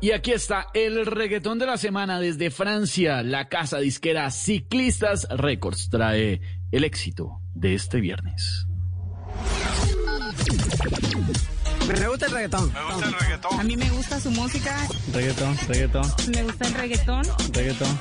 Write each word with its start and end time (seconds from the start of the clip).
Y 0.00 0.12
aquí 0.12 0.32
está 0.32 0.66
el 0.74 1.06
reggaetón 1.06 1.58
de 1.58 1.66
la 1.66 1.78
semana 1.78 2.20
desde 2.20 2.50
Francia. 2.50 3.22
La 3.22 3.48
casa 3.48 3.78
disquera 3.78 4.30
Ciclistas 4.30 5.26
Records 5.30 5.88
trae 5.90 6.40
el 6.70 6.84
éxito 6.84 7.40
de 7.54 7.74
este 7.74 8.00
viernes. 8.00 8.66
Me 11.88 12.08
gusta 12.08 12.26
el 12.26 12.32
reggaetón. 12.32 12.72
Me 12.72 12.82
gusta 12.92 13.06
el 13.08 13.14
reggaetón. 13.14 13.60
A 13.60 13.62
mí 13.64 13.76
me 13.76 13.90
gusta 13.90 14.20
su 14.20 14.30
música. 14.30 14.76
Reggaetón, 15.12 15.56
reggaetón, 15.68 16.12
Me 16.34 16.42
gusta 16.42 16.66
el 16.66 16.74
reggaetón. 16.74 17.22
reggaetón. 17.52 17.98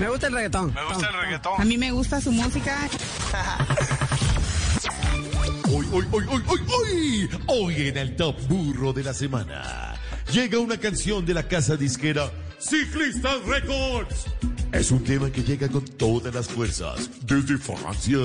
Me 0.00 0.08
gusta 0.08 0.26
el 0.26 0.32
reggaetón. 0.34 0.74
Me 0.74 0.84
gusta 0.84 1.08
el 1.08 1.14
A 1.14 1.20
reggaetón. 1.22 1.68
mí 1.68 1.78
me 1.78 1.92
gusta 1.92 2.20
su 2.20 2.32
música. 2.32 2.88
Hoy, 5.74 5.86
hoy, 5.92 6.06
hoy, 6.12 6.24
hoy, 6.28 6.42
hoy, 6.46 6.60
hoy, 6.68 7.30
hoy 7.46 7.74
en 7.88 7.96
el 7.96 8.16
top 8.16 8.36
burro 8.48 8.92
de 8.92 9.02
la 9.04 9.14
semana. 9.14 9.94
Llega 10.32 10.58
una 10.58 10.78
canción 10.78 11.26
de 11.26 11.34
la 11.34 11.46
casa 11.46 11.76
disquera 11.76 12.30
Ciclistas 12.58 13.44
Records. 13.44 14.24
Es 14.72 14.90
un 14.90 15.04
tema 15.04 15.30
que 15.30 15.42
llega 15.42 15.68
con 15.68 15.84
todas 15.84 16.34
las 16.34 16.48
fuerzas 16.48 17.10
desde 17.26 17.58
Francia. 17.58 18.16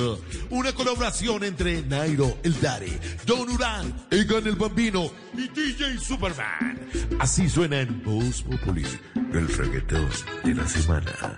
Una 0.49 0.71
colaboración 0.71 1.43
entre 1.43 1.81
Nairo, 1.81 2.37
el 2.43 2.57
Daddy, 2.61 2.97
Don 3.25 3.49
Urán, 3.49 3.93
Egan 4.09 4.47
el 4.47 4.55
Bambino 4.55 5.11
y 5.33 5.49
DJ 5.49 5.99
Superman. 5.99 6.79
Así 7.19 7.49
suena 7.49 7.81
en 7.81 8.01
Voz 8.01 8.41
Populi, 8.41 8.85
el 9.33 9.47
reggaetón 9.49 10.07
de 10.45 10.55
la 10.55 10.65
semana. 10.65 11.35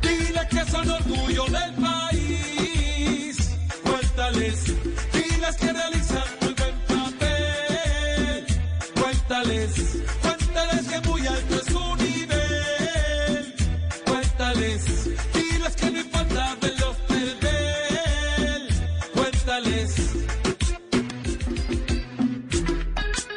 Dile 0.00 0.48
que 0.48 0.64
son 0.70 0.88
orgullo 0.88 1.44
del 1.44 1.74
país. 1.74 3.50
Cuéntales, 3.82 4.64
diles 5.12 5.56
que 5.56 5.79
Cuéntales, 10.22 10.88
que 10.88 11.08
muy 11.08 11.26
alto 11.26 11.54
es 11.54 11.66
su 11.66 11.96
nivel. 11.96 13.54
Cuéntales, 14.04 14.84
diles 15.34 15.76
que 15.76 15.90
no 15.90 16.00
importa 16.00 16.56
verlos 16.60 16.96
perder. 17.08 18.60
Cuéntales. 19.14 20.10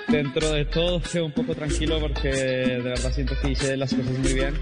dentro 0.07 0.51
de 0.51 0.65
todo 0.65 0.99
fue 0.99 1.21
un 1.21 1.31
poco 1.31 1.55
tranquilo 1.55 1.99
porque 1.99 2.29
de 2.29 2.81
verdad 2.81 3.11
siento 3.11 3.33
que 3.41 3.51
hice 3.51 3.75
las 3.75 3.93
cosas 3.93 4.17
muy 4.19 4.33
bien. 4.33 4.53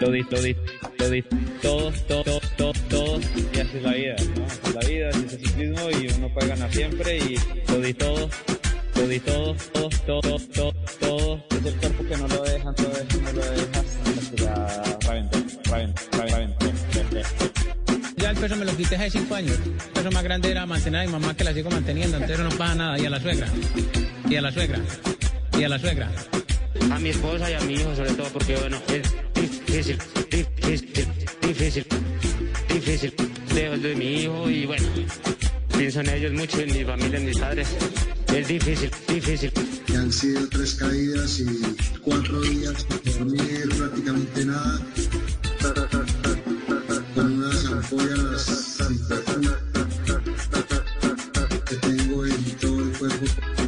Lo 0.00 0.10
di, 0.10 0.22
lo 0.30 0.40
di, 0.42 0.56
lo 0.98 1.10
di 1.10 1.22
todo, 1.62 1.92
todo, 2.06 2.40
todo, 2.56 2.72
todo, 2.88 3.20
y 3.52 3.58
así 3.58 3.76
es 3.78 3.82
la 3.82 3.92
vida, 3.92 4.16
¿no? 4.36 4.44
Así 4.44 4.60
es 4.64 4.74
la 4.74 4.80
vida, 4.88 5.08
así 5.08 5.24
es 5.26 5.32
el 5.32 5.40
ciclismo 5.40 5.90
y 5.90 6.12
uno 6.16 6.32
puede 6.32 6.48
ganar 6.48 6.72
siempre 6.72 7.16
y 7.16 7.36
lo 7.68 7.80
di 7.80 7.94
todo, 7.94 8.28
todo, 8.98 9.54
todo, 9.72 9.88
todo, 10.06 10.38
todo, 10.38 10.72
todo. 10.98 11.44
Es 11.50 11.66
el 11.66 11.74
cuerpo 11.74 12.04
que 12.04 12.16
no 12.16 12.28
lo 12.28 12.42
deja, 12.42 12.64
no 12.64 12.74
lo 12.82 12.88
deja, 12.88 13.16
no 13.22 13.32
lo 13.32 13.44
deja, 13.50 13.80
hasta 13.80 14.30
que 14.30 14.42
ya 14.42 14.98
reventó. 15.00 15.38
Ya 18.16 18.30
el 18.30 18.36
peso 18.36 18.56
me 18.56 18.64
lo 18.64 18.76
quité 18.76 18.96
hace 18.96 19.10
cinco 19.10 19.36
años. 19.36 19.56
El 19.64 19.92
peso 19.92 20.10
más 20.10 20.24
grande 20.24 20.50
era 20.50 20.66
mantener 20.66 21.02
a 21.02 21.04
mi 21.06 21.12
mamá 21.12 21.36
que 21.36 21.44
la 21.44 21.54
sigo 21.54 21.70
manteniendo. 21.70 22.16
Entonces 22.16 22.44
no 22.44 22.50
pasa 22.50 22.74
nada. 22.74 22.98
Y 22.98 23.06
a 23.06 23.10
la 23.10 23.20
suegra. 23.20 23.46
Y 24.28 24.36
a 24.36 24.42
la 24.42 24.52
suegra. 24.52 24.80
Y 25.56 25.64
a 25.64 25.68
la 25.68 25.78
suegra. 25.78 26.10
A 26.90 26.98
mi 26.98 27.10
esposa 27.10 27.50
y 27.50 27.54
a 27.54 27.60
mi 27.60 27.74
hijo 27.74 27.94
sobre 27.94 28.12
todo 28.12 28.28
porque 28.32 28.56
bueno, 28.56 28.78
es 28.88 29.02
difícil, 29.34 29.98
difícil, 30.30 31.08
difícil, 31.42 31.86
difícil. 32.68 33.14
Lejos 33.54 33.82
de 33.82 33.94
mi 33.94 34.22
hijo 34.22 34.50
y 34.50 34.66
bueno, 34.66 34.86
pienso 35.78 36.00
en 36.00 36.08
ellos 36.08 36.32
mucho, 36.32 36.60
en 36.60 36.72
mi 36.72 36.84
familia, 36.84 37.18
en 37.18 37.26
mis 37.26 37.38
padres. 37.38 37.68
Es 38.34 38.48
difícil, 38.48 38.90
difícil. 39.06 39.52
que 39.86 39.96
han 39.96 40.12
sido 40.12 40.48
tres 40.48 40.74
caídas 40.74 41.38
y 41.38 41.46
cuatro 42.02 42.40
días 42.40 42.84
sin 43.04 43.18
dormir 43.18 43.68
prácticamente 43.76 44.44
nada, 44.44 44.80
con 47.14 47.32
unas 47.32 47.64
ampollas 47.66 48.76
que 51.68 51.76
tengo 51.76 52.26
en 52.26 52.44
todo 52.60 52.82
el 52.82 52.98
cuerpo. 52.98 53.67